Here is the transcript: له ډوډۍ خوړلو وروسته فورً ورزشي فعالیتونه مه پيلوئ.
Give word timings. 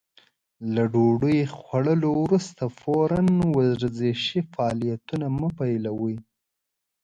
له 0.73 0.83
ډوډۍ 0.93 1.39
خوړلو 1.57 2.09
وروسته 2.23 2.63
فورً 2.79 3.11
ورزشي 3.57 4.39
فعالیتونه 4.53 5.25
مه 5.37 5.49
پيلوئ. 5.57 6.15